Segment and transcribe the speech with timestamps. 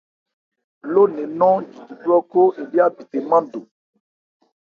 [0.93, 3.59] Ló nne nɔ́n jiji bhrɔ́khó elí ábithe nmándo.